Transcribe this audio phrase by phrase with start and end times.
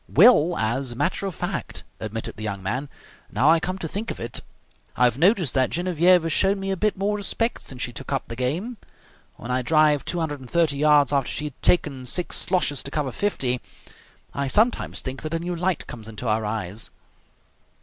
[0.09, 2.89] "Well, as a matter of fact," admitted the young man,
[3.31, 4.41] "now I come to think of it
[4.97, 8.11] I have noticed that Genevieve has shown me a bit more respect since she took
[8.11, 8.77] up the game.
[9.35, 13.61] When I drive 230 yards after she had taken six sloshes to cover fifty,
[14.33, 16.89] I sometimes think that a new light comes into her eyes."